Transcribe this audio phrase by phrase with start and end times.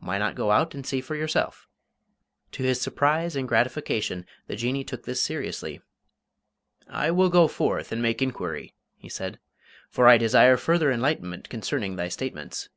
[0.00, 1.66] Why not go out and see for yourself?"
[2.50, 5.80] To his surprise and gratification the Jinnee took this seriously.
[6.90, 9.38] "I will go forth and make inquiry," he said,
[9.88, 12.68] "for I desire further enlightenment concerning thy statements.